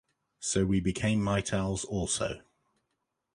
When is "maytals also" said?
1.21-2.41